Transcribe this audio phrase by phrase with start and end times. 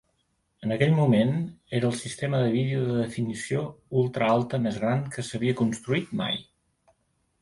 [0.67, 1.33] En aquell moment,
[1.79, 3.61] era el sistema de vídeo de definició
[4.05, 6.45] ultraalta més gran que s'havia construït mai.